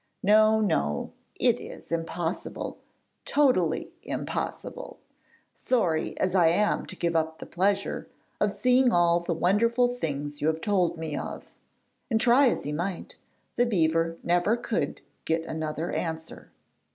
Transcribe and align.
No, 0.23 0.59
no! 0.59 1.11
it 1.35 1.59
is 1.59 1.91
impossible 1.91 2.79
totally 3.23 3.93
impossible 4.01 4.97
sorry 5.53 6.17
as 6.19 6.33
I 6.33 6.47
am 6.47 6.87
to 6.87 6.95
give 6.95 7.15
up 7.15 7.37
the 7.37 7.45
pleasure 7.45 8.07
of 8.39 8.51
seeing 8.51 8.91
all 8.91 9.19
the 9.19 9.35
wonderful 9.35 9.89
things 9.89 10.41
you 10.41 10.47
have 10.47 10.59
told 10.59 10.97
me 10.97 11.15
of.' 11.15 11.53
And 12.09 12.19
try 12.19 12.47
as 12.47 12.63
he 12.63 12.71
might, 12.71 13.15
the 13.57 13.65
beaver 13.67 14.17
never 14.23 14.57
could 14.57 15.01
get 15.23 15.43
another 15.43 15.91
answer. 15.91 16.49